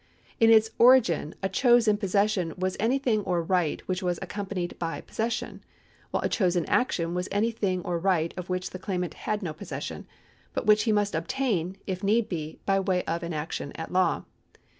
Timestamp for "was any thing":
2.57-3.21, 7.13-7.83